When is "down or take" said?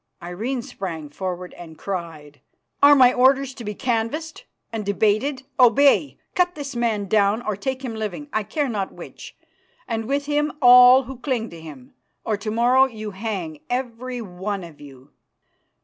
7.05-7.85